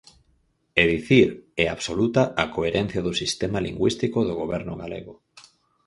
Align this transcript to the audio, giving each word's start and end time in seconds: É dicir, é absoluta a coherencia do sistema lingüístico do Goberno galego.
É 0.81 0.83
dicir, 0.95 1.27
é 1.63 1.65
absoluta 1.69 2.23
a 2.43 2.45
coherencia 2.55 3.01
do 3.07 3.13
sistema 3.21 3.59
lingüístico 3.67 4.19
do 4.27 4.33
Goberno 4.41 4.73
galego. 4.81 5.13